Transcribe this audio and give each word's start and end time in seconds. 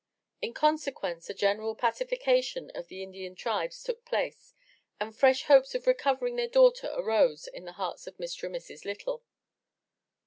In 0.41 0.55
consequence 0.55 1.29
a 1.29 1.33
general 1.35 1.75
pacification 1.75 2.71
of 2.73 2.87
the 2.87 3.03
Indian 3.03 3.35
tribes 3.35 3.83
took 3.83 4.03
place 4.03 4.55
and 4.99 5.15
fresh 5.15 5.43
hopes 5.43 5.75
of 5.75 5.85
recovering 5.85 6.37
their 6.37 6.47
daughter 6.49 6.87
arose 6.97 7.45
in 7.45 7.65
the 7.65 7.73
hearts 7.77 8.07
of 8.07 8.17
Mr. 8.17 8.45
and 8.45 8.55
Mrs. 8.55 8.83
Lytle. 8.83 9.23